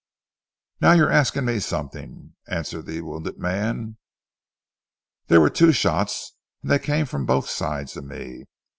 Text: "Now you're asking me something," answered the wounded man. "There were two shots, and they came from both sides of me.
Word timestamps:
"Now 0.81 0.93
you're 0.93 1.11
asking 1.11 1.45
me 1.45 1.59
something," 1.59 2.33
answered 2.47 2.87
the 2.87 3.01
wounded 3.01 3.37
man. 3.37 3.97
"There 5.27 5.39
were 5.39 5.51
two 5.51 5.71
shots, 5.71 6.33
and 6.63 6.71
they 6.71 6.79
came 6.79 7.05
from 7.05 7.27
both 7.27 7.47
sides 7.47 7.95
of 7.95 8.05
me. 8.05 8.45